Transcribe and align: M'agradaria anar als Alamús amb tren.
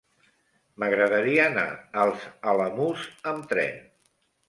M'agradaria 0.83 1.45
anar 1.51 1.67
als 2.07 2.27
Alamús 2.55 3.09
amb 3.35 3.51
tren. 3.57 3.83